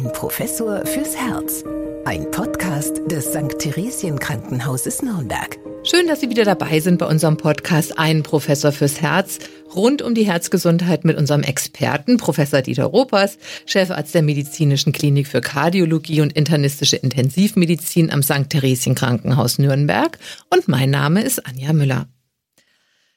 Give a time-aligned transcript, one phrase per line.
[0.00, 1.62] Ein Professor fürs Herz.
[2.06, 3.58] Ein Podcast des St.
[3.58, 5.58] Theresien Krankenhauses Nürnberg.
[5.84, 9.40] Schön, dass Sie wieder dabei sind bei unserem Podcast Ein Professor fürs Herz
[9.74, 13.36] rund um die Herzgesundheit mit unserem Experten Professor Dieter Ropers,
[13.66, 18.48] Chefarzt der Medizinischen Klinik für Kardiologie und internistische Intensivmedizin am St.
[18.48, 22.08] Theresien Krankenhaus Nürnberg und mein Name ist Anja Müller.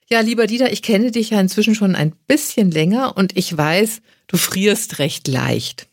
[0.10, 4.02] Ja, lieber Dieter, ich kenne dich ja inzwischen schon ein bisschen länger und ich weiß,
[4.28, 5.88] du frierst recht leicht.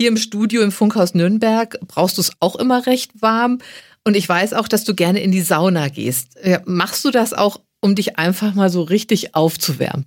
[0.00, 3.58] Hier im Studio im Funkhaus Nürnberg brauchst du es auch immer recht warm.
[4.04, 6.38] Und ich weiß auch, dass du gerne in die Sauna gehst.
[6.66, 10.06] Machst du das auch, um dich einfach mal so richtig aufzuwärmen?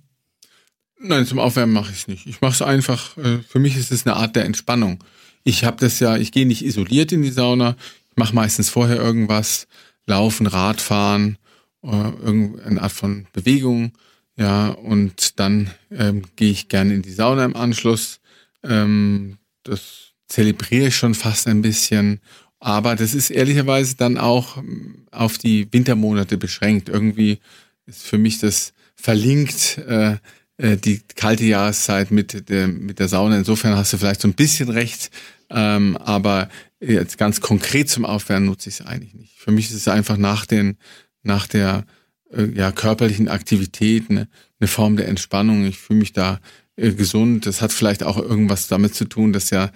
[0.98, 2.26] Nein, zum Aufwärmen mache ich es nicht.
[2.26, 5.02] Ich mache es einfach, äh, für mich ist es eine Art der Entspannung.
[5.44, 7.76] Ich habe das ja, ich gehe nicht isoliert in die Sauna.
[8.10, 9.66] Ich mache meistens vorher irgendwas,
[10.06, 11.38] laufen, Radfahren,
[11.82, 13.92] äh, irgendeine Art von Bewegung.
[14.36, 18.20] Ja, und dann ähm, gehe ich gerne in die Sauna im Anschluss.
[18.62, 22.20] Ähm, das zelebriere ich schon fast ein bisschen.
[22.58, 26.88] Aber das ist ehrlicherweise dann auch ähm, auf die Wintermonate beschränkt.
[26.88, 27.40] Irgendwie
[27.86, 30.16] ist für mich das verlinkt, äh,
[30.58, 33.36] äh, die kalte Jahreszeit mit der, mit der Sauna.
[33.36, 35.10] Insofern hast du vielleicht so ein bisschen recht.
[35.50, 36.48] Ähm, aber
[36.80, 39.38] jetzt ganz konkret zum Aufwärmen nutze ich es eigentlich nicht.
[39.38, 40.78] Für mich ist es einfach nach den,
[41.22, 41.84] nach der
[42.32, 44.28] äh, ja, körperlichen Aktivität eine,
[44.60, 45.64] eine Form der Entspannung.
[45.64, 46.40] Ich fühle mich da
[46.76, 47.46] äh, gesund.
[47.46, 49.70] Das hat vielleicht auch irgendwas damit zu tun, dass ja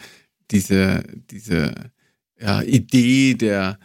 [0.51, 1.75] diese, diese
[2.41, 3.79] ja, Idee der,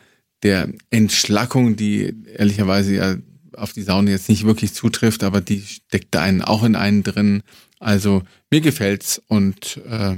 [0.44, 3.16] der Entschlackung, die ehrlicherweise ja
[3.56, 7.04] auf die Sauna jetzt nicht wirklich zutrifft, aber die steckt da einen auch in einen
[7.04, 7.44] drin.
[7.80, 10.16] Also mir gefällt's und äh,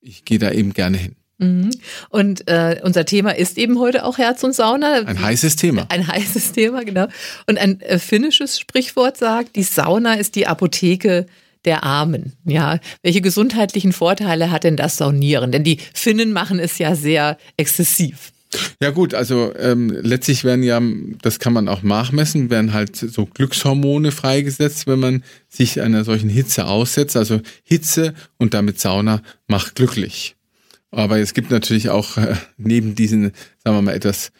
[0.00, 1.16] ich gehe da eben gerne hin.
[1.38, 1.70] Mhm.
[2.08, 5.02] Und äh, unser Thema ist eben heute auch Herz und Sauna.
[5.06, 5.86] Ein heißes Thema.
[5.90, 7.08] Ein heißes Thema, genau.
[7.46, 11.26] Und ein äh, finnisches Sprichwort sagt, die Sauna ist die Apotheke
[11.64, 12.32] der Armen.
[12.44, 15.52] Ja, welche gesundheitlichen Vorteile hat denn das Saunieren?
[15.52, 18.32] Denn die Finnen machen es ja sehr exzessiv.
[18.80, 20.80] Ja gut, also ähm, letztlich werden ja,
[21.20, 26.28] das kann man auch nachmessen, werden halt so Glückshormone freigesetzt, wenn man sich einer solchen
[26.28, 27.16] Hitze aussetzt.
[27.16, 30.36] Also Hitze und damit Sauna macht glücklich.
[30.90, 33.32] Aber es gibt natürlich auch äh, neben diesen,
[33.64, 34.30] sagen wir mal, etwas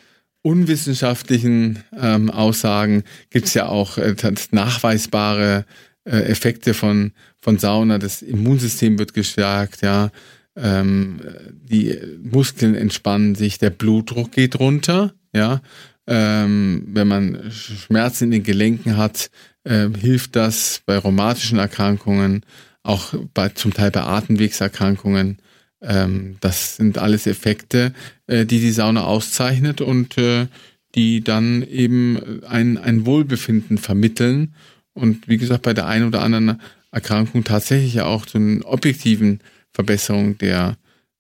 [0.43, 4.15] unwissenschaftlichen ähm, Aussagen, gibt es ja auch äh,
[4.53, 5.65] nachweisbare
[6.06, 7.99] äh, Effekte von, von Sauna.
[7.99, 10.11] Das Immunsystem wird gestärkt, ja.
[10.56, 15.61] Ähm, die Muskeln entspannen sich, der Blutdruck geht runter, ja.
[16.06, 19.31] Ähm, wenn man Schmerzen in den Gelenken hat,
[19.65, 22.43] äh, hilft das bei rheumatischen Erkrankungen,
[22.84, 25.39] auch bei, zum Teil bei Atemwegserkrankungen.
[25.83, 27.93] Ähm, das sind alles Effekte,
[28.28, 30.47] äh, die die Sauna auszeichnet und äh,
[30.95, 34.55] die dann eben ein, ein Wohlbefinden vermitteln
[34.97, 39.41] und wie gesagt bei der einen oder anderen Erkrankung tatsächlich ja auch zu einer objektiven
[39.73, 40.77] Verbesserung der,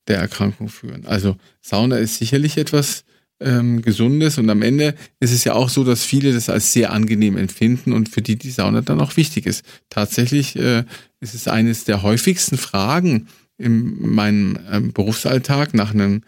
[0.08, 1.06] der Erkrankung führen.
[1.06, 3.04] Also Sauna ist sicherlich etwas
[3.38, 6.90] ähm, Gesundes und am Ende ist es ja auch so, dass viele das als sehr
[6.92, 9.64] angenehm empfinden und für die die Sauna dann auch wichtig ist.
[9.90, 10.84] Tatsächlich äh,
[11.20, 16.22] ist es eines der häufigsten Fragen in meinem ähm, Berufsalltag nach einem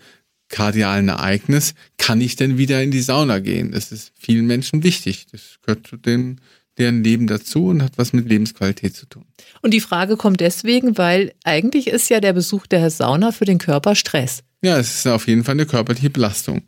[0.49, 3.73] kardialen Ereignis, kann ich denn wieder in die Sauna gehen?
[3.73, 5.27] Das ist vielen Menschen wichtig.
[5.31, 6.41] Das gehört zu den
[6.79, 9.25] deren Leben dazu und hat was mit Lebensqualität zu tun.
[9.63, 13.59] Und die Frage kommt deswegen, weil eigentlich ist ja der Besuch der Sauna für den
[13.59, 14.43] Körper Stress.
[14.63, 16.63] Ja, es ist auf jeden Fall eine körperliche Belastung.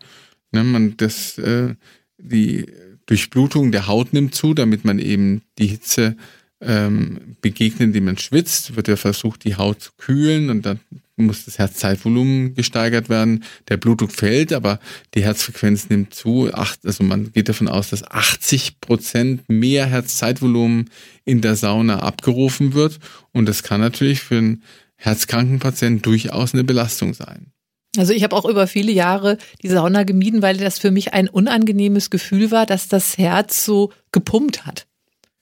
[0.52, 1.74] Ne, man, das, äh,
[2.18, 2.66] die
[3.06, 6.16] Durchblutung der Haut nimmt zu, damit man eben die Hitze
[6.60, 10.80] ähm, begegnet, indem man schwitzt, wird ja versucht, die Haut zu kühlen und dann
[11.26, 13.44] muss das Herzzeitvolumen gesteigert werden.
[13.68, 14.80] Der Blutdruck fällt, aber
[15.14, 16.52] die Herzfrequenz nimmt zu.
[16.52, 20.90] Acht, also man geht davon aus, dass 80 Prozent mehr Herzzeitvolumen
[21.24, 22.98] in der Sauna abgerufen wird.
[23.32, 24.62] Und das kann natürlich für einen
[24.96, 27.52] herzkranken Patienten durchaus eine Belastung sein.
[27.96, 31.28] Also ich habe auch über viele Jahre die Sauna gemieden, weil das für mich ein
[31.28, 34.86] unangenehmes Gefühl war, dass das Herz so gepumpt hat.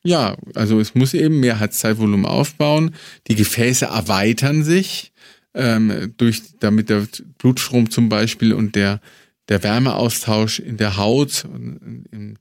[0.05, 2.94] Ja, also es muss eben mehr Herzzeitvolumen aufbauen.
[3.27, 5.12] Die Gefäße erweitern sich
[5.54, 7.06] ähm, durch, damit der
[7.38, 9.00] Blutstrom zum Beispiel und der,
[9.49, 12.37] der Wärmeaustausch in der Haut, im,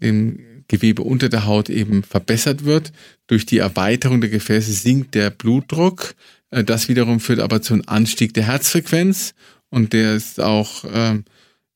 [0.00, 0.38] im
[0.68, 2.92] Gewebe unter der Haut eben verbessert wird.
[3.26, 6.14] Durch die Erweiterung der Gefäße sinkt der Blutdruck.
[6.50, 9.34] Äh, das wiederum führt aber zu einem Anstieg der Herzfrequenz
[9.70, 11.20] und der ist auch äh,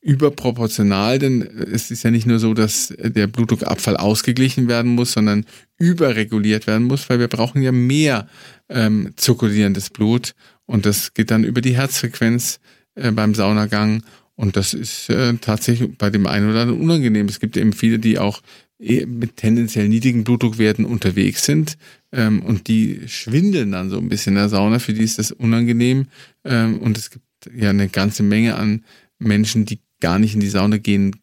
[0.00, 5.44] überproportional, denn es ist ja nicht nur so, dass der Blutdruckabfall ausgeglichen werden muss, sondern
[5.76, 8.28] überreguliert werden muss, weil wir brauchen ja mehr
[8.68, 10.34] ähm, zirkulierendes Blut
[10.68, 12.60] und das geht dann über die Herzfrequenz
[12.94, 14.02] äh, beim Saunagang.
[14.36, 17.26] Und das ist äh, tatsächlich bei dem einen oder anderen unangenehm.
[17.26, 18.42] Es gibt eben viele, die auch
[18.78, 21.78] eh mit tendenziell niedrigen Blutdruckwerten unterwegs sind
[22.12, 25.32] ähm, und die schwindeln dann so ein bisschen in der Sauna, für die ist das
[25.32, 26.06] unangenehm.
[26.44, 28.84] Ähm, und es gibt ja eine ganze Menge an
[29.18, 31.16] Menschen, die gar nicht in die Sauna gehen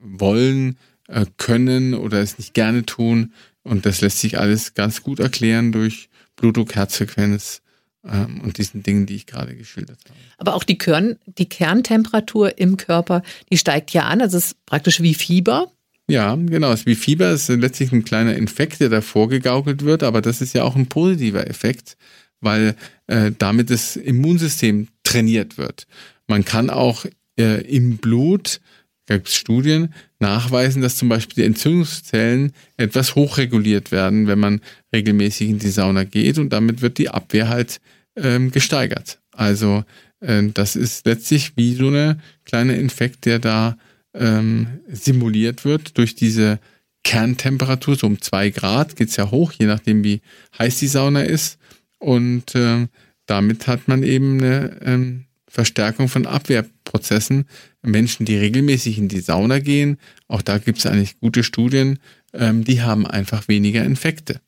[0.00, 3.32] wollen, äh, können oder es nicht gerne tun.
[3.62, 7.62] Und das lässt sich alles ganz gut erklären durch Blutdruck, Herzfrequenz,
[8.10, 10.18] ähm, und diesen Dingen, die ich gerade geschildert habe.
[10.38, 14.20] Aber auch die, Kern, die Kerntemperatur im Körper, die steigt ja an.
[14.20, 15.70] Also es ist praktisch wie Fieber.
[16.08, 16.72] Ja, genau.
[16.72, 17.26] Es ist wie Fieber.
[17.26, 20.02] Es ist letztlich ein kleiner Infekt, der da vorgegaukelt wird.
[20.02, 21.96] Aber das ist ja auch ein positiver Effekt,
[22.40, 22.76] weil
[23.06, 25.86] äh, damit das Immunsystem trainiert wird.
[26.26, 27.04] Man kann auch
[27.38, 28.60] äh, im Blut,
[29.06, 34.60] gibt es Studien, nachweisen, dass zum Beispiel die Entzündungszellen etwas hochreguliert werden, wenn man
[34.92, 37.80] regelmäßig in die Sauna geht und damit wird die Abwehr halt
[38.20, 39.20] ähm, gesteigert.
[39.32, 39.84] Also
[40.20, 43.78] äh, das ist letztlich wie so eine kleine Infekt, der da
[44.14, 46.58] ähm, simuliert wird durch diese
[47.04, 50.20] Kerntemperatur, so um zwei Grad geht's ja hoch, je nachdem wie
[50.58, 51.58] heiß die Sauna ist.
[51.98, 52.86] Und äh,
[53.26, 57.46] damit hat man eben eine ähm, Verstärkung von Abwehrprozessen.
[57.82, 61.98] Menschen, die regelmäßig in die Sauna gehen, auch da gibt es eigentlich gute Studien,
[62.34, 64.40] ähm, die haben einfach weniger Infekte.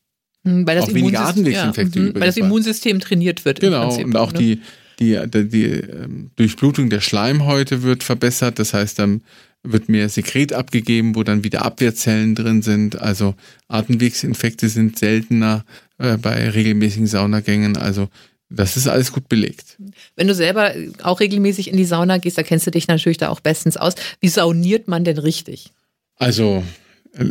[0.44, 2.00] Hm, weil das auch weniger Atemwegsinfekte.
[2.00, 3.60] Ja, weil das Immunsystem trainiert wird.
[3.60, 4.38] Genau, Prinzip, und auch ne?
[4.38, 4.60] die,
[4.98, 8.58] die, die, die ähm, Durchblutung der Schleimhäute wird verbessert.
[8.58, 9.22] Das heißt, dann
[9.62, 13.00] wird mehr Sekret abgegeben, wo dann wieder Abwehrzellen drin sind.
[13.00, 13.34] Also
[13.69, 15.64] Atemwegsinfekte sind seltener
[15.98, 17.76] äh, bei regelmäßigen Saunagängen.
[17.76, 18.08] Also
[18.48, 19.78] das ist alles gut belegt.
[20.16, 20.72] Wenn du selber
[21.02, 23.94] auch regelmäßig in die Sauna gehst, da kennst du dich natürlich da auch bestens aus.
[24.20, 25.70] Wie sauniert man denn richtig?
[26.16, 26.64] Also
[27.12, 27.25] äh,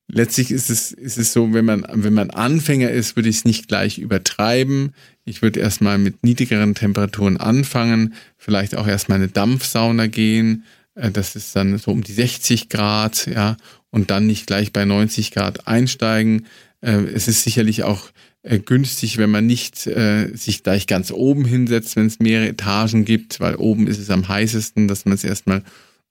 [0.08, 3.44] letztlich ist es, ist es so, wenn man, wenn man Anfänger ist, würde ich es
[3.44, 4.92] nicht gleich übertreiben.
[5.24, 10.64] Ich würde erstmal mit niedrigeren Temperaturen anfangen, vielleicht auch erstmal eine Dampfsauna gehen.
[10.94, 13.56] Äh, das ist dann so um die 60 Grad, ja,
[13.90, 16.46] und dann nicht gleich bei 90 Grad einsteigen.
[16.80, 18.10] Äh, es ist sicherlich auch
[18.42, 23.04] äh, günstig, wenn man nicht äh, sich gleich ganz oben hinsetzt, wenn es mehrere Etagen
[23.04, 25.62] gibt, weil oben ist es am heißesten, dass man es erstmal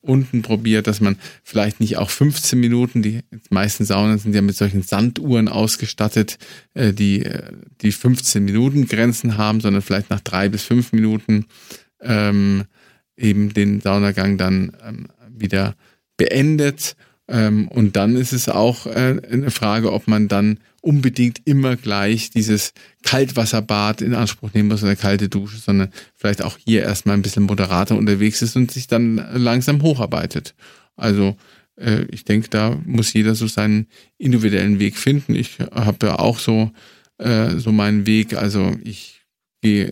[0.04, 4.56] unten probiert, dass man vielleicht nicht auch 15 Minuten, die meisten Saunen sind ja mit
[4.56, 6.38] solchen Sanduhren ausgestattet,
[6.74, 7.52] äh, die äh,
[7.82, 11.46] die 15 Minuten Grenzen haben, sondern vielleicht nach drei bis fünf Minuten
[12.02, 12.66] ähm,
[13.16, 15.76] eben den Saunagang dann ähm, wieder
[16.18, 16.96] beendet.
[17.28, 22.30] Ähm, und dann ist es auch äh, eine Frage, ob man dann unbedingt immer gleich
[22.30, 27.22] dieses Kaltwasserbad in Anspruch nehmen muss oder kalte Dusche, sondern vielleicht auch hier erstmal ein
[27.22, 30.44] bisschen moderater unterwegs ist und sich dann langsam hocharbeiten.
[30.98, 31.38] Also
[31.78, 33.88] äh, ich denke, da muss jeder so seinen
[34.18, 35.36] individuellen Weg finden.
[35.36, 36.72] Ich habe ja auch so,
[37.18, 38.34] äh, so meinen Weg.
[38.34, 39.22] Also ich
[39.62, 39.90] gehe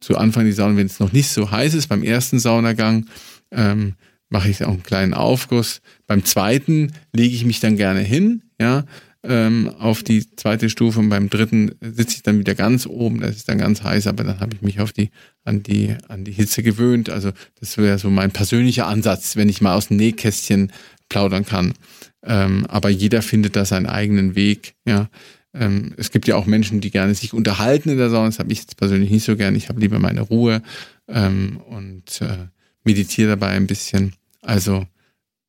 [0.00, 3.06] zu Anfang die Sauna, wenn es noch nicht so heiß ist, beim ersten Saunagang.
[3.52, 3.94] Ähm,
[4.28, 5.82] mache ich auch einen kleinen Aufguss.
[6.08, 8.84] Beim zweiten lege ich mich dann gerne hin, ja,
[9.26, 13.36] ähm, auf die zweite Stufe und beim dritten sitze ich dann wieder ganz oben, das
[13.36, 15.10] ist dann ganz heiß, aber dann habe ich mich auf die,
[15.44, 17.08] an die, an die Hitze gewöhnt.
[17.08, 20.72] Also das wäre so mein persönlicher Ansatz, wenn ich mal aus dem Nähkästchen
[21.08, 21.72] plaudern kann.
[22.22, 25.08] Ähm, aber jeder findet da seinen eigenen Weg, ja.
[25.54, 28.26] Ähm, es gibt ja auch Menschen, die gerne sich unterhalten in der Sauna.
[28.26, 29.54] Das habe ich jetzt persönlich nicht so gern.
[29.54, 30.62] Ich habe lieber meine Ruhe
[31.06, 32.48] ähm, und äh,
[32.82, 34.14] meditiere dabei ein bisschen.
[34.42, 34.86] Also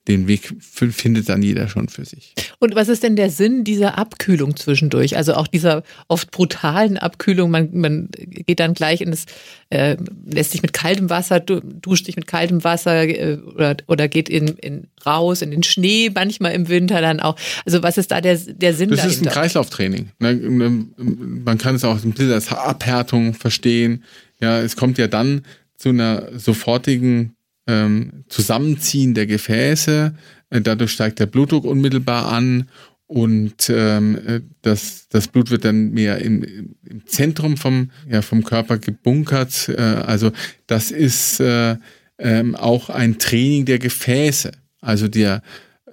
[0.08, 2.36] den Weg findet dann jeder schon für sich.
[2.60, 5.18] Und was ist denn der Sinn dieser Abkühlung zwischendurch?
[5.18, 7.50] Also auch dieser oft brutalen Abkühlung.
[7.50, 9.26] Man, man geht dann gleich in das,
[9.72, 14.30] äh, lässt sich mit kaltem Wasser, duscht sich mit kaltem Wasser äh, oder, oder geht
[14.30, 17.36] in, in raus in den Schnee, manchmal im Winter dann auch.
[17.66, 19.04] Also was ist da der, der Sinn das dahinter?
[19.04, 20.10] Das ist ein Kreislauftraining.
[20.20, 24.04] Ne, man kann es auch ein bisschen als Abhärtung verstehen.
[24.40, 25.42] Ja, es kommt ja dann
[25.78, 27.35] zu einer sofortigen
[27.68, 30.16] ähm, Zusammenziehen der Gefäße.
[30.50, 32.70] Äh, dadurch steigt der Blutdruck unmittelbar an
[33.08, 36.44] und ähm, äh, das, das Blut wird dann mehr im,
[36.84, 39.70] im Zentrum vom, ja, vom Körper gebunkert.
[39.70, 40.32] Äh, also
[40.66, 41.78] das ist äh,
[42.18, 44.52] ähm, auch ein Training der Gefäße.
[44.82, 45.44] Also der,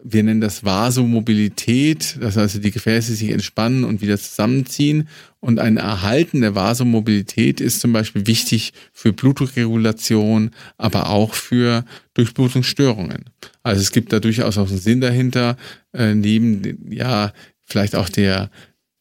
[0.04, 5.08] wir nennen das Vasomobilität, dass also die Gefäße sich entspannen und wieder zusammenziehen.
[5.40, 13.24] Und ein Erhalten der Vasomobilität ist zum Beispiel wichtig für Blutdruckregulation, aber auch für Durchblutungsstörungen.
[13.62, 15.56] Also es gibt da durchaus auch einen Sinn dahinter,
[15.92, 17.32] äh, neben, ja,
[17.64, 18.50] vielleicht auch der,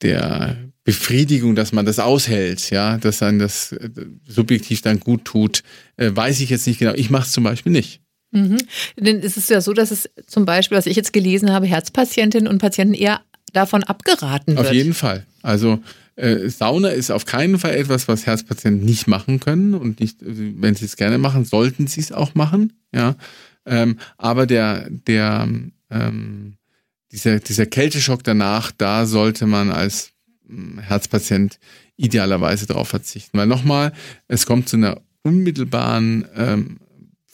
[0.01, 3.89] der Befriedigung, dass man das aushält, ja, dass einem das äh,
[4.27, 5.63] subjektiv dann gut tut,
[5.97, 6.93] äh, weiß ich jetzt nicht genau.
[6.93, 8.00] Ich mache es zum Beispiel nicht.
[8.31, 8.57] Mhm.
[8.97, 12.47] Denn es ist ja so, dass es zum Beispiel, was ich jetzt gelesen habe, Herzpatientinnen
[12.47, 13.21] und Patienten eher
[13.53, 14.67] davon abgeraten wird.
[14.67, 15.25] Auf jeden Fall.
[15.41, 15.79] Also
[16.15, 20.75] äh, Sauna ist auf keinen Fall etwas, was Herzpatienten nicht machen können und nicht, wenn
[20.75, 22.73] sie es gerne machen, sollten sie es auch machen.
[22.93, 23.15] Ja,
[23.65, 25.47] ähm, aber der der
[25.89, 26.53] ähm,
[27.11, 30.11] dieser, dieser Kälteschock danach, da sollte man als
[30.47, 31.59] hm, Herzpatient
[31.97, 33.37] idealerweise darauf verzichten.
[33.37, 33.91] Weil nochmal,
[34.27, 36.79] es kommt zu einer unmittelbaren ähm,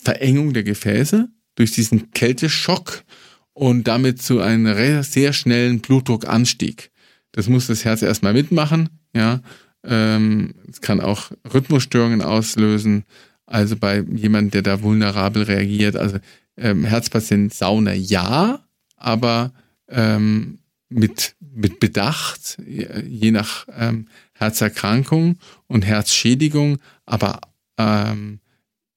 [0.08, 3.04] Verengung der Gefäße durch diesen Kälteschock
[3.52, 6.92] und damit zu einem sehr schnellen Blutdruckanstieg.
[7.34, 9.42] Das muss das Herz erstmal mitmachen, ja.
[9.84, 13.04] Ähm, es kann auch Rhythmusstörungen auslösen,
[13.46, 15.98] also bei jemandem, der da vulnerabel reagiert.
[15.98, 16.20] Also
[16.56, 19.52] ähm, Herzpatient Sauna ja, aber
[19.90, 25.38] ähm, mit, mit Bedacht, je nach ähm, Herzerkrankung
[25.68, 27.42] und Herzschädigung, aber
[27.78, 28.40] ähm,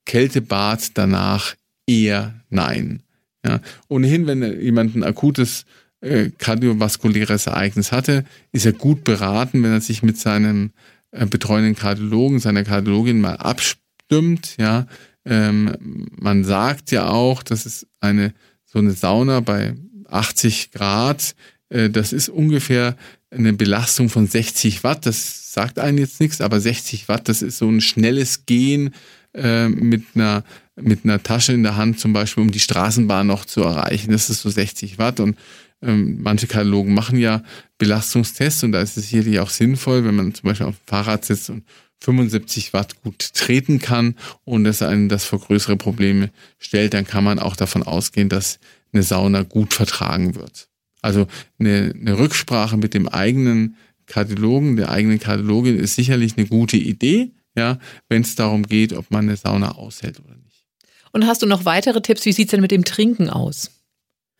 [0.04, 1.54] Kältebad danach
[1.86, 3.02] eher nein.
[3.44, 3.60] Ja.
[3.88, 5.64] Ohnehin, wenn jemand ein akutes
[6.00, 10.72] äh, kardiovaskuläres Ereignis hatte, ist er gut beraten, wenn er sich mit seinem
[11.10, 14.56] äh, betreuenden Kardiologen, seiner Kardiologin mal abstimmt.
[14.58, 14.86] Ja,
[15.24, 19.74] ähm, man sagt ja auch, dass es eine so eine Sauna bei
[20.08, 21.34] 80 Grad,
[21.70, 22.96] äh, das ist ungefähr
[23.30, 25.06] eine Belastung von 60 Watt.
[25.06, 28.94] Das sagt einem jetzt nichts, aber 60 Watt, das ist so ein schnelles Gehen
[29.34, 30.44] äh, mit einer
[30.82, 34.12] mit einer Tasche in der Hand zum Beispiel, um die Straßenbahn noch zu erreichen.
[34.12, 35.36] Das ist so 60 Watt und
[35.82, 37.42] ähm, manche Kardiologen machen ja
[37.78, 41.24] Belastungstests und da ist es sicherlich auch sinnvoll, wenn man zum Beispiel auf dem Fahrrad
[41.24, 41.64] sitzt und
[42.02, 47.24] 75 Watt gut treten kann und dass einen das vor größere Probleme stellt, dann kann
[47.24, 48.58] man auch davon ausgehen, dass
[48.92, 50.68] eine Sauna gut vertragen wird.
[51.02, 51.26] Also
[51.58, 57.32] eine, eine Rücksprache mit dem eigenen Kardiologen, der eigenen Kardiologin ist sicherlich eine gute Idee,
[57.60, 60.64] ja, wenn es darum geht, ob man eine Sauna aushält oder nicht.
[61.12, 62.24] Und hast du noch weitere Tipps?
[62.24, 63.70] Wie sieht's denn mit dem Trinken aus?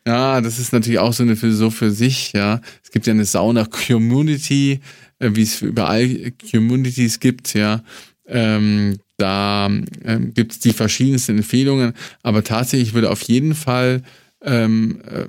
[0.07, 2.61] Ja, das ist natürlich auch so eine so für sich, ja.
[2.83, 4.81] Es gibt ja eine Sauna-Community,
[5.19, 7.83] äh, wie es überall Communities gibt, ja.
[8.27, 9.67] Ähm, da
[10.05, 14.03] ähm, gibt es die verschiedensten Empfehlungen, aber tatsächlich würde auf jeden Fall
[14.43, 15.27] ähm, äh,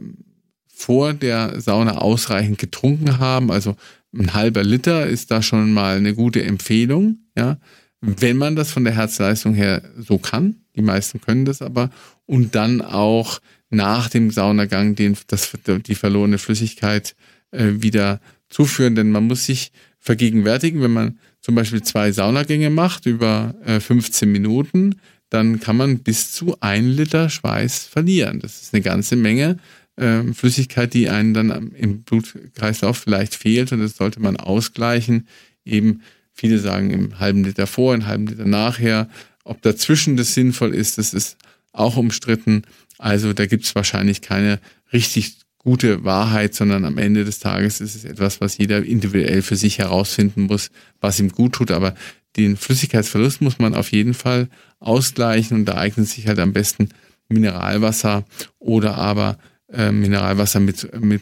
[0.68, 3.52] vor der Sauna ausreichend getrunken haben.
[3.52, 3.76] Also
[4.14, 7.58] ein halber Liter ist da schon mal eine gute Empfehlung, ja.
[8.02, 11.92] Wenn man das von der Herzleistung her so kann, die meisten können das aber,
[12.26, 13.40] und dann auch
[13.70, 17.16] nach dem Saunagang den, das, die verlorene Flüssigkeit
[17.52, 18.96] äh, wieder zuführen.
[18.96, 24.32] Denn man muss sich vergegenwärtigen, wenn man zum Beispiel zwei Saunagänge macht über äh, 15
[24.32, 24.96] Minuten,
[25.30, 28.40] dann kann man bis zu ein Liter Schweiß verlieren.
[28.40, 29.58] Das ist eine ganze Menge
[29.96, 35.28] äh, Flüssigkeit, die einen dann im Blutkreislauf vielleicht fehlt und das sollte man ausgleichen.
[35.64, 36.02] Eben
[36.34, 39.10] viele sagen im halben Liter vor, im halben Liter nachher.
[39.44, 41.38] Ob dazwischen das sinnvoll ist, das ist
[41.74, 42.64] auch umstritten.
[42.98, 44.60] Also da gibt es wahrscheinlich keine
[44.94, 49.56] richtig gute Wahrheit, sondern am Ende des Tages ist es etwas, was jeder individuell für
[49.56, 51.72] sich herausfinden muss, was ihm gut tut.
[51.72, 51.96] Aber
[52.36, 56.90] den Flüssigkeitsverlust muss man auf jeden Fall ausgleichen und da eignet sich halt am besten
[57.30, 58.26] Mineralwasser
[58.60, 59.38] oder aber
[59.72, 61.22] äh, Mineralwasser mit, mit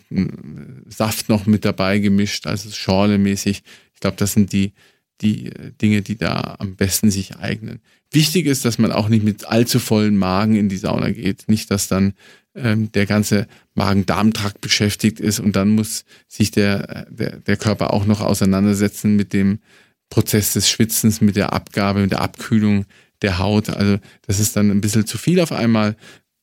[0.87, 3.63] Saft noch mit dabei gemischt, also schorlemäßig.
[3.93, 4.73] Ich glaube, das sind die,
[5.21, 7.81] die Dinge, die da am besten sich eignen.
[8.11, 11.45] Wichtig ist, dass man auch nicht mit allzu vollen Magen in die Sauna geht.
[11.47, 12.13] Nicht, dass dann
[12.55, 18.05] ähm, der ganze Magen-Darm-Trakt beschäftigt ist und dann muss sich der, der, der Körper auch
[18.05, 19.59] noch auseinandersetzen mit dem
[20.09, 22.85] Prozess des Schwitzens, mit der Abgabe, mit der Abkühlung
[23.21, 23.69] der Haut.
[23.69, 25.95] Also das ist dann ein bisschen zu viel auf einmal.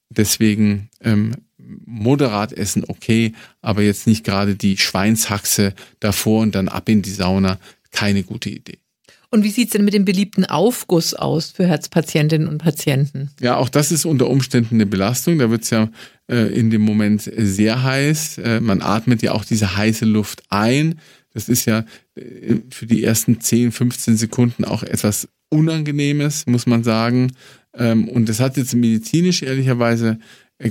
[0.09, 6.89] Deswegen ähm, moderat essen okay, aber jetzt nicht gerade die Schweinshaxe davor und dann ab
[6.89, 7.59] in die Sauna.
[7.91, 8.79] Keine gute Idee.
[9.31, 13.31] Und wie sieht es denn mit dem beliebten Aufguss aus für Herzpatientinnen und Patienten?
[13.41, 15.39] Ja, auch das ist unter Umständen eine Belastung.
[15.39, 15.91] Da wird es ja
[16.31, 18.39] äh, in dem Moment sehr heiß.
[18.39, 21.01] Äh, man atmet ja auch diese heiße Luft ein.
[21.35, 26.85] Das ist ja äh, für die ersten 10, 15 Sekunden auch etwas Unangenehmes, muss man
[26.85, 27.33] sagen.
[27.75, 30.19] Ähm, und das hat jetzt medizinisch ehrlicherweise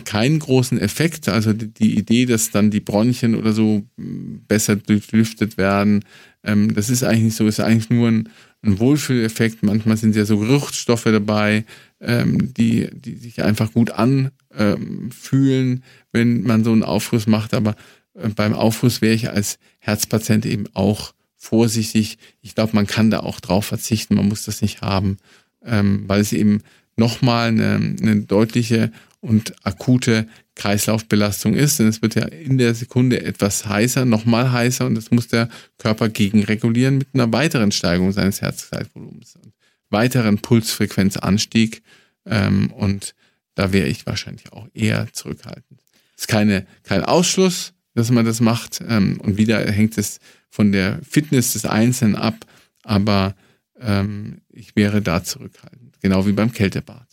[0.03, 1.29] keinen großen Effekt.
[1.29, 6.03] Also die Idee, dass dann die Bronchien oder so besser durchlüftet werden,
[6.43, 8.29] ähm, das ist eigentlich nicht so, ist eigentlich nur ein,
[8.61, 9.63] ein Wohlfühleffekt.
[9.63, 11.65] Manchmal sind ja so Geruchsstoffe dabei,
[11.99, 17.53] ähm, die, die sich einfach gut anfühlen, wenn man so einen Aufguss macht.
[17.53, 17.75] Aber
[18.15, 22.17] äh, beim Aufguss wäre ich als Herzpatient eben auch vorsichtig.
[22.41, 24.15] Ich glaube, man kann da auch drauf verzichten.
[24.15, 25.17] Man muss das nicht haben,
[25.63, 26.61] ähm, weil es eben
[26.97, 28.91] nochmal eine, eine deutliche
[29.25, 34.85] und akute Kreislaufbelastung ist, denn es wird ja in der Sekunde etwas heißer, nochmal heißer
[34.85, 39.53] und das muss der Körper gegenregulieren mit einer weiteren Steigerung seines Herzzeitvolumens und
[39.89, 41.81] weiteren Pulsfrequenzanstieg
[42.25, 43.15] ähm, und
[43.55, 45.81] da wäre ich wahrscheinlich auch eher zurückhaltend.
[46.15, 50.71] Es ist keine, kein Ausschluss, dass man das macht ähm, und wieder hängt es von
[50.71, 52.45] der Fitness des Einzelnen ab,
[52.83, 53.35] aber
[53.79, 57.04] ähm, ich wäre da zurückhaltend, genau wie beim Kältebad.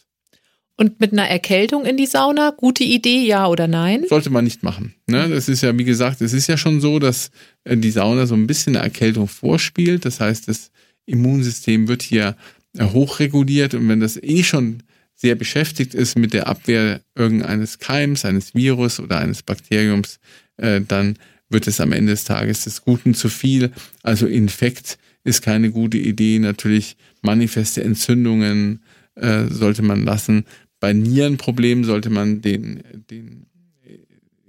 [0.77, 4.05] Und mit einer Erkältung in die Sauna, gute Idee, ja oder nein?
[4.09, 4.95] Sollte man nicht machen.
[5.07, 5.29] Ne?
[5.29, 7.31] Das ist ja, wie gesagt, es ist ja schon so, dass
[7.65, 10.05] äh, die Sauna so ein bisschen eine Erkältung vorspielt.
[10.05, 10.71] Das heißt, das
[11.07, 12.37] Immunsystem wird hier
[12.77, 14.83] äh, hochreguliert und wenn das eh schon
[15.15, 20.19] sehr beschäftigt ist mit der Abwehr irgendeines Keims, eines Virus oder eines Bakteriums,
[20.57, 21.17] äh, dann
[21.49, 23.71] wird es am Ende des Tages des Guten zu viel.
[24.03, 26.39] Also Infekt ist keine gute Idee.
[26.39, 28.83] Natürlich manifeste Entzündungen
[29.15, 30.45] äh, sollte man lassen.
[30.81, 33.47] Bei Nierenproblemen sollte man den, den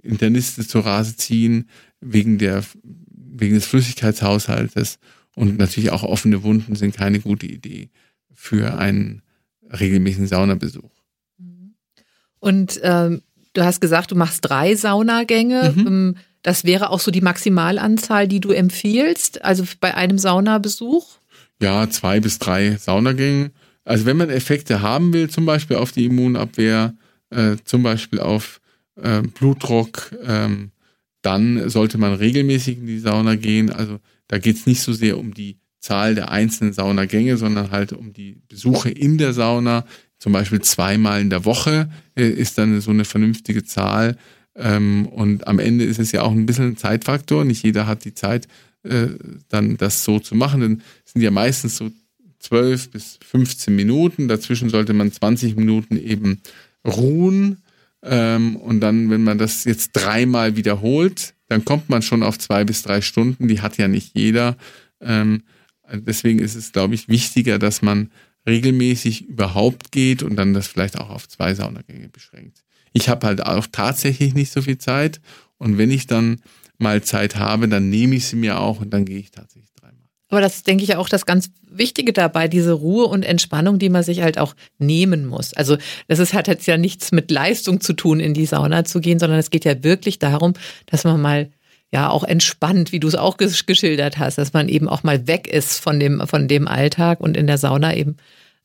[0.02, 1.68] Internisten zur Rase ziehen,
[2.00, 4.98] wegen, der, wegen des Flüssigkeitshaushaltes.
[5.34, 7.88] Und natürlich auch offene Wunden sind keine gute Idee
[8.32, 9.22] für einen
[9.62, 10.90] regelmäßigen Saunabesuch.
[12.38, 13.22] Und ähm,
[13.54, 15.72] du hast gesagt, du machst drei Saunagänge.
[15.74, 15.86] Mhm.
[15.86, 21.16] Ähm, das wäre auch so die Maximalanzahl, die du empfiehlst, also bei einem Saunabesuch?
[21.62, 23.50] Ja, zwei bis drei Saunagänge.
[23.84, 26.94] Also wenn man Effekte haben will, zum Beispiel auf die Immunabwehr,
[27.30, 28.60] äh, zum Beispiel auf
[29.00, 30.70] äh, Blutdruck, ähm,
[31.22, 33.70] dann sollte man regelmäßig in die Sauna gehen.
[33.70, 33.98] Also
[34.28, 38.12] da geht es nicht so sehr um die Zahl der einzelnen Saunagänge, sondern halt um
[38.12, 39.84] die Besuche in der Sauna.
[40.18, 44.16] Zum Beispiel zweimal in der Woche äh, ist dann so eine vernünftige Zahl.
[44.56, 47.44] Ähm, und am Ende ist es ja auch ein bisschen ein Zeitfaktor.
[47.44, 48.48] Nicht jeder hat die Zeit,
[48.82, 49.08] äh,
[49.48, 50.60] dann das so zu machen.
[50.60, 51.90] Denn es sind ja meistens so
[52.44, 54.28] 12 bis 15 Minuten.
[54.28, 56.40] Dazwischen sollte man 20 Minuten eben
[56.86, 57.62] ruhen.
[58.02, 62.64] Ähm, und dann, wenn man das jetzt dreimal wiederholt, dann kommt man schon auf zwei
[62.64, 63.48] bis drei Stunden.
[63.48, 64.56] Die hat ja nicht jeder.
[65.00, 65.42] Ähm,
[65.92, 68.10] deswegen ist es, glaube ich, wichtiger, dass man
[68.46, 72.62] regelmäßig überhaupt geht und dann das vielleicht auch auf zwei Saunagänge beschränkt.
[72.92, 75.20] Ich habe halt auch tatsächlich nicht so viel Zeit
[75.56, 76.42] und wenn ich dann
[76.78, 79.73] mal Zeit habe, dann nehme ich sie mir auch und dann gehe ich tatsächlich
[80.34, 84.02] aber das denke ich auch das ganz Wichtige dabei, diese Ruhe und Entspannung, die man
[84.02, 85.54] sich halt auch nehmen muss.
[85.54, 85.76] Also
[86.08, 89.18] das ist, hat jetzt ja nichts mit Leistung zu tun, in die Sauna zu gehen,
[89.18, 90.54] sondern es geht ja wirklich darum,
[90.86, 91.50] dass man mal
[91.92, 95.46] ja auch entspannt, wie du es auch geschildert hast, dass man eben auch mal weg
[95.46, 98.16] ist von dem, von dem Alltag und in der Sauna eben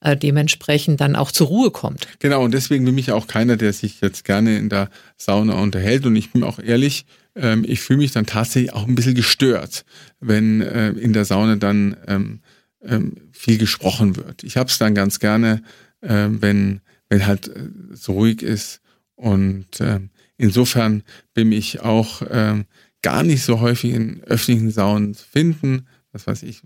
[0.01, 2.07] äh, dementsprechend dann auch zur Ruhe kommt.
[2.19, 6.05] Genau, und deswegen bin ich auch keiner, der sich jetzt gerne in der Sauna unterhält.
[6.05, 7.05] Und ich bin auch ehrlich,
[7.39, 9.85] ähm, ich fühle mich dann tatsächlich auch ein bisschen gestört,
[10.19, 12.41] wenn äh, in der Sauna dann ähm,
[12.81, 14.43] ähm, viel gesprochen wird.
[14.43, 15.63] Ich habe es dann ganz gerne,
[16.01, 18.81] äh, wenn, wenn halt äh, so ruhig ist.
[19.15, 19.99] Und äh,
[20.37, 22.63] insofern bin ich auch äh,
[23.01, 25.87] gar nicht so häufig in öffentlichen Saunen zu finden.
[26.11, 26.61] Was weiß ich,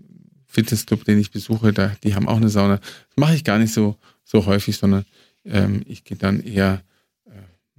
[0.46, 2.76] Fitnessclub, den ich besuche, da, die haben auch eine Sauna.
[2.76, 5.04] Das mache ich gar nicht so, so häufig, sondern
[5.44, 6.82] ähm, ich gehe dann eher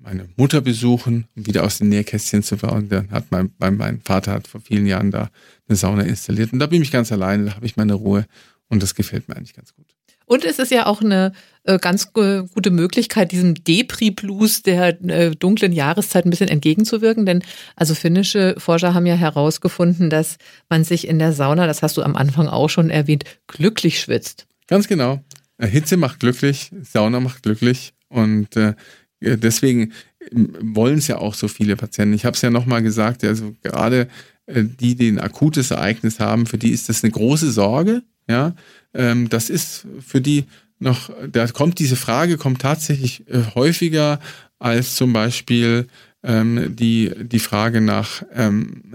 [0.05, 2.89] meine Mutter besuchen, um wieder aus den Nähkästchen zu bauen.
[2.89, 5.29] Dann hat mein, mein, mein Vater hat vor vielen Jahren da
[5.67, 8.25] eine Sauna installiert und da bin ich ganz alleine, da habe ich meine Ruhe
[8.69, 9.87] und das gefällt mir eigentlich ganz gut.
[10.27, 15.71] Und es ist ja auch eine äh, ganz gute Möglichkeit, diesem Depri-Blues der äh, dunklen
[15.71, 17.27] Jahreszeit ein bisschen entgegenzuwirken.
[17.27, 17.43] Denn
[17.75, 20.37] also finnische Forscher haben ja herausgefunden, dass
[20.67, 24.47] man sich in der Sauna, das hast du am Anfang auch schon erwähnt, glücklich schwitzt.
[24.67, 25.23] Ganz genau.
[25.59, 27.93] Hitze macht glücklich, Sauna macht glücklich.
[28.09, 28.73] Und äh,
[29.21, 29.93] deswegen
[30.32, 32.15] ähm, wollen es ja auch so viele Patienten.
[32.15, 34.08] Ich habe es ja nochmal gesagt, also gerade
[34.45, 38.04] äh, die, die ein akutes Ereignis haben, für die ist das eine große Sorge.
[38.28, 38.56] Ja,
[38.93, 40.45] ähm, das ist für die
[40.80, 44.19] noch, da kommt diese Frage, kommt tatsächlich äh, häufiger
[44.60, 45.88] als zum Beispiel
[46.23, 48.23] ähm, die, die Frage nach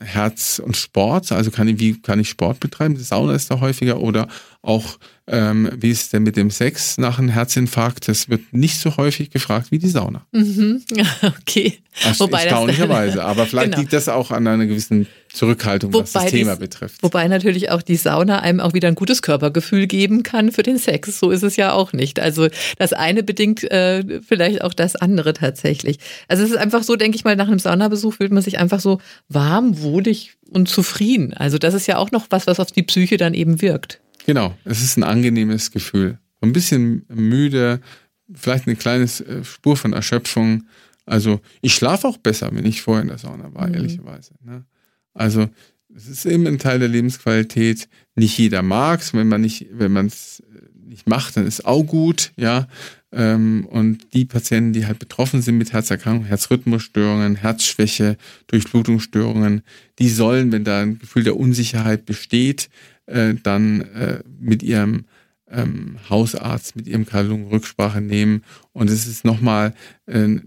[0.01, 1.31] Herz und Sport.
[1.31, 2.97] Also kann ich, wie kann ich Sport betreiben?
[2.97, 4.27] Die Sauna ist da häufiger oder
[4.63, 4.99] auch
[5.31, 8.09] ähm, wie ist es denn mit dem Sex nach einem Herzinfarkt?
[8.09, 10.27] Das wird nicht so häufig gefragt wie die Sauna.
[10.33, 10.83] Mhm.
[11.41, 11.79] Okay.
[12.05, 13.17] Erst, Wobei erstaunlicherweise.
[13.17, 13.81] Das, aber vielleicht genau.
[13.81, 17.03] liegt das auch an einer gewissen Zurückhaltung, wobei was das Thema dies, betrifft.
[17.03, 20.79] Wobei natürlich auch die Sauna einem auch wieder ein gutes Körpergefühl geben kann für den
[20.79, 21.19] Sex.
[21.19, 22.21] So ist es ja auch nicht.
[22.21, 25.99] Also das eine bedingt äh, vielleicht auch das andere tatsächlich.
[26.29, 28.81] Also es ist einfach so, denke ich mal, nach einem Saunabesuch fühlt man sich einfach
[28.81, 31.35] so warm, wohlig und zufrieden.
[31.35, 34.01] Also das ist ja auch noch was, was auf die Psyche dann eben wirkt.
[34.27, 36.19] Genau, es ist ein angenehmes Gefühl.
[36.41, 37.81] Ein bisschen müde,
[38.33, 40.65] vielleicht eine kleine äh, Spur von Erschöpfung.
[41.07, 43.75] Also ich schlafe auch besser, wenn ich vorher in der Sauna war, mhm.
[43.75, 44.35] ehrlicherweise.
[44.45, 44.65] Ne?
[45.15, 45.49] Also
[45.95, 47.89] es ist eben ein Teil der Lebensqualität.
[48.15, 51.67] Nicht jeder mag es, wenn man nicht, wenn man es äh, nicht macht, dann ist
[51.67, 52.69] auch gut, ja.
[53.13, 59.63] Ähm, und die Patienten, die halt betroffen sind mit Herzerkrankungen, Herzrhythmusstörungen, Herzschwäche, Durchblutungsstörungen,
[59.99, 62.71] die sollen, wenn da ein Gefühl der Unsicherheit besteht,
[63.11, 65.05] äh, dann äh, mit ihrem
[65.51, 68.43] ähm, Hausarzt, mit ihrem Kardiologen Rücksprache nehmen.
[68.73, 69.75] Und es ist nochmal
[70.07, 70.39] äh,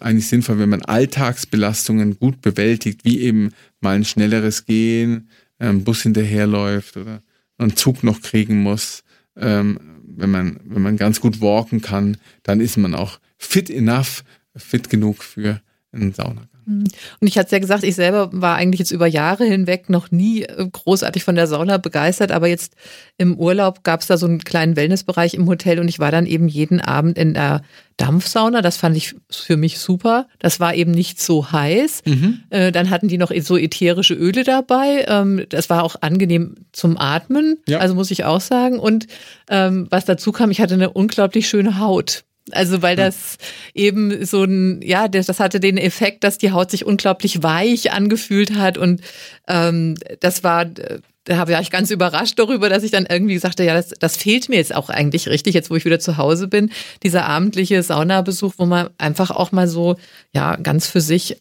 [0.00, 6.02] eigentlich sinnvoll, wenn man Alltagsbelastungen gut bewältigt, wie eben mal ein schnelleres Gehen, ein Bus
[6.02, 7.22] hinterherläuft oder
[7.58, 9.04] einen Zug noch kriegen muss,
[9.36, 14.24] ähm, wenn man, wenn man ganz gut walken kann, dann ist man auch fit enough,
[14.56, 15.60] fit genug für
[15.94, 16.48] einen Saunagang.
[16.66, 16.84] Mhm.
[17.20, 20.10] Und ich hatte es ja gesagt, ich selber war eigentlich jetzt über Jahre hinweg noch
[20.10, 22.74] nie äh, großartig von der Sauna begeistert, aber jetzt
[23.18, 26.26] im Urlaub gab es da so einen kleinen Wellnessbereich im Hotel und ich war dann
[26.26, 27.62] eben jeden Abend in der
[27.96, 28.60] Dampfsauna.
[28.60, 30.26] Das fand ich für mich super.
[30.38, 32.02] Das war eben nicht so heiß.
[32.06, 32.40] Mhm.
[32.50, 35.04] Äh, dann hatten die noch so ätherische Öle dabei.
[35.06, 37.78] Ähm, das war auch angenehm zum Atmen, ja.
[37.78, 38.78] also muss ich auch sagen.
[38.78, 39.06] Und
[39.48, 42.24] ähm, was dazu kam, ich hatte eine unglaublich schöne Haut.
[42.50, 43.38] Also weil das
[43.72, 48.54] eben so ein, ja, das, hatte den Effekt, dass die Haut sich unglaublich weich angefühlt
[48.54, 49.00] hat und
[49.48, 53.74] ähm, das war, da habe ich ganz überrascht darüber, dass ich dann irgendwie sagte, ja,
[53.74, 56.70] das, das fehlt mir jetzt auch eigentlich richtig, jetzt wo ich wieder zu Hause bin,
[57.02, 59.96] dieser abendliche Saunabesuch, wo man einfach auch mal so,
[60.34, 61.38] ja, ganz für sich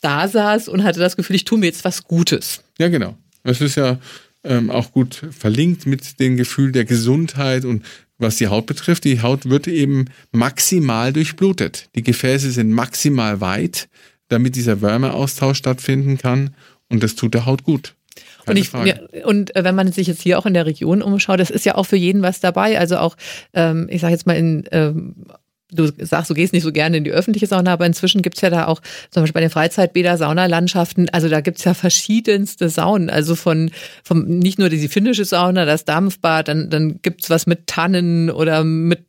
[0.00, 2.64] da saß und hatte das Gefühl, ich tue mir jetzt was Gutes.
[2.78, 3.16] Ja, genau.
[3.44, 3.98] Es ist ja
[4.42, 7.84] ähm, auch gut verlinkt mit dem Gefühl der Gesundheit und
[8.18, 9.04] was die Haut betrifft.
[9.04, 11.88] Die Haut wird eben maximal durchblutet.
[11.94, 13.88] Die Gefäße sind maximal weit,
[14.28, 16.54] damit dieser Wärmeaustausch stattfinden kann.
[16.88, 17.94] Und das tut der Haut gut.
[18.46, 21.40] und, ich, ja, und äh, wenn man sich jetzt hier auch in der Region umschaut,
[21.40, 22.78] das ist ja auch für jeden was dabei.
[22.78, 23.16] Also auch,
[23.52, 25.26] ähm, ich sage jetzt mal in ähm,
[25.74, 28.50] du sagst, du gehst nicht so gerne in die öffentliche Sauna, aber inzwischen gibt's ja
[28.50, 33.34] da auch zum Beispiel bei den Freizeitbäder, Saunalandschaften, also da gibt's ja verschiedenste Saunen, also
[33.34, 33.70] von,
[34.02, 38.64] vom, nicht nur die finnische Sauna, das Dampfbad, dann, dann gibt's was mit Tannen oder
[38.64, 39.04] mit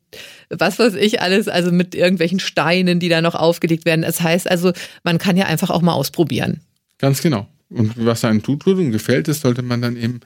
[0.48, 4.02] was weiß ich alles, also mit irgendwelchen Steinen, die da noch aufgelegt werden.
[4.02, 6.60] Das heißt also, man kann ja einfach auch mal ausprobieren.
[6.98, 7.48] Ganz genau.
[7.68, 10.20] Und was einem tut und gefällt, das sollte man dann eben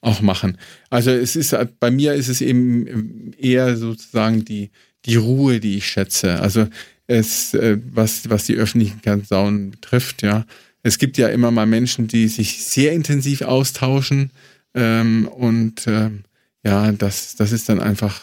[0.00, 0.58] auch machen.
[0.90, 4.70] Also es ist, bei mir ist es eben eher sozusagen die,
[5.06, 6.40] die Ruhe, die ich schätze.
[6.40, 6.68] Also
[7.06, 10.46] es, äh, was, was die öffentlichen Saunen betrifft, ja.
[10.82, 14.30] Es gibt ja immer mal Menschen, die sich sehr intensiv austauschen
[14.74, 16.24] ähm, und ähm,
[16.62, 18.20] ja, das, das ist dann einfach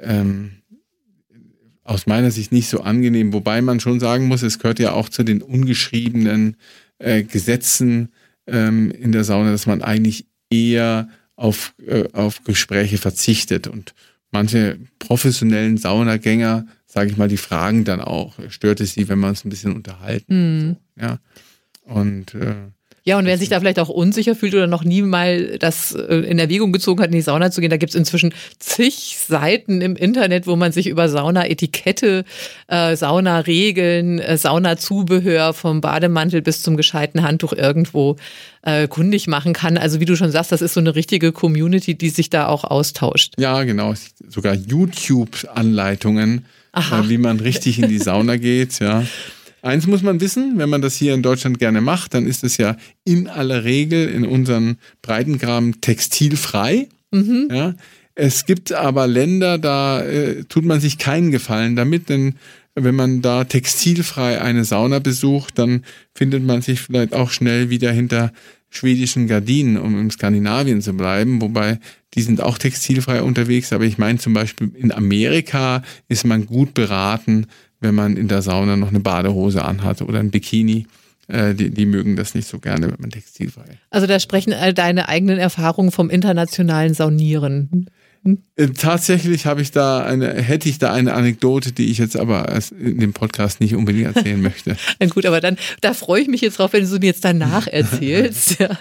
[0.00, 0.52] ähm,
[1.84, 5.08] aus meiner Sicht nicht so angenehm, wobei man schon sagen muss, es gehört ja auch
[5.08, 6.56] zu den ungeschriebenen
[6.98, 8.10] äh, Gesetzen
[8.46, 13.94] ähm, in der Sauna, dass man eigentlich eher auf, äh, auf Gespräche verzichtet und
[14.30, 19.32] manche professionellen Saunagänger, sage ich mal, die fragen dann auch, stört es sie, wenn man
[19.32, 20.34] es ein bisschen unterhalten?
[20.34, 20.76] Mhm.
[20.96, 21.18] So, ja.
[21.84, 22.54] Und äh,
[23.04, 26.16] ja, und wer sich da vielleicht auch unsicher fühlt oder noch nie mal das äh,
[26.16, 29.96] in Erwägung gezogen hat, in die Sauna zu gehen, da gibt's inzwischen zig Seiten im
[29.96, 32.24] Internet, wo man sich über Saunaetikette,
[32.68, 38.16] äh, Saunaregeln, äh, Saunazubehör vom Bademantel bis zum gescheiten Handtuch irgendwo
[38.62, 39.78] äh, kundig machen kann.
[39.78, 42.64] Also wie du schon sagst, das ist so eine richtige Community, die sich da auch
[42.64, 43.34] austauscht.
[43.38, 43.94] Ja, genau.
[44.28, 49.04] Sogar YouTube-Anleitungen, äh, wie man richtig in die Sauna geht, ja.
[49.62, 52.56] Eins muss man wissen, wenn man das hier in Deutschland gerne macht, dann ist es
[52.56, 56.88] ja in aller Regel in unseren Breitengraben textilfrei.
[57.10, 57.48] Mhm.
[57.52, 57.74] Ja.
[58.14, 62.34] Es gibt aber Länder, da äh, tut man sich keinen Gefallen damit, denn
[62.74, 67.92] wenn man da textilfrei eine Sauna besucht, dann findet man sich vielleicht auch schnell wieder
[67.92, 68.32] hinter
[68.70, 71.80] schwedischen Gardinen, um im Skandinavien zu bleiben, wobei
[72.14, 76.74] die sind auch textilfrei unterwegs, aber ich meine zum Beispiel in Amerika ist man gut
[76.74, 77.46] beraten,
[77.80, 80.86] wenn man in der Sauna noch eine Badehose anhat oder ein Bikini.
[81.28, 83.78] Äh, die, die mögen das nicht so gerne, wenn man textilfrei.
[83.90, 87.90] Also da sprechen all deine eigenen Erfahrungen vom internationalen Saunieren.
[88.22, 92.46] Äh, tatsächlich habe ich da eine, hätte ich da eine Anekdote, die ich jetzt aber
[92.78, 94.76] in dem Podcast nicht unbedingt erzählen möchte.
[95.10, 98.60] Gut, aber dann, da freue ich mich jetzt drauf, wenn du mir jetzt danach erzählst.
[98.60, 98.78] ja.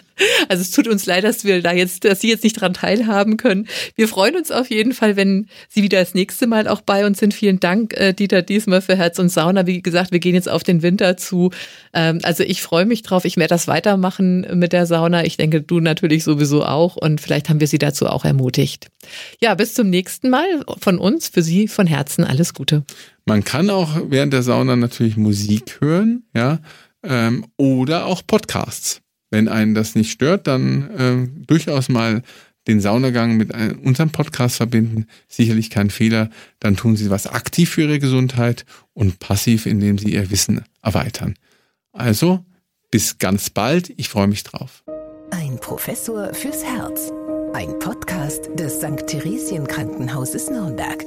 [0.49, 3.38] Also es tut uns leid, dass wir da jetzt, dass Sie jetzt nicht dran teilhaben
[3.38, 3.67] können.
[3.95, 7.19] Wir freuen uns auf jeden Fall, wenn Sie wieder das nächste Mal auch bei uns
[7.19, 7.34] sind.
[7.34, 9.65] Vielen Dank, äh, Dieter, diesmal für Herz und Sauna.
[9.65, 11.52] Wie gesagt, wir gehen jetzt auf den Winter zu.
[11.93, 13.23] Ähm, also ich freue mich drauf.
[13.23, 15.23] Ich werde das weitermachen mit der Sauna.
[15.23, 16.97] Ich denke, du natürlich sowieso auch.
[16.97, 18.88] Und vielleicht haben wir Sie dazu auch ermutigt.
[19.39, 21.29] Ja, bis zum nächsten Mal von uns.
[21.29, 22.83] Für Sie von Herzen alles Gute.
[23.25, 26.59] Man kann auch während der Sauna natürlich Musik hören, ja,
[27.03, 29.01] ähm, oder auch Podcasts.
[29.31, 32.23] Wenn einen das nicht stört, dann äh, durchaus mal
[32.67, 35.05] den Saunagang mit einem, unserem Podcast verbinden.
[35.27, 36.29] Sicherlich kein Fehler.
[36.59, 41.35] Dann tun Sie was aktiv für Ihre Gesundheit und passiv, indem Sie Ihr Wissen erweitern.
[41.91, 42.45] Also,
[42.91, 43.91] bis ganz bald.
[43.97, 44.83] Ich freue mich drauf.
[45.31, 47.11] Ein Professor fürs Herz.
[47.53, 49.07] Ein Podcast des St.
[49.07, 51.03] Theresien Krankenhauses Nürnberg.